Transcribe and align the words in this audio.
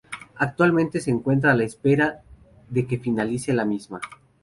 Actualmente 0.37 0.99
se 0.99 1.11
encuentra 1.11 1.51
a 1.51 1.55
la 1.55 1.63
espera 1.63 2.23
de 2.69 2.87
que 2.87 2.97
finalice 2.97 3.53
la 3.53 3.65
misma. 3.65 4.01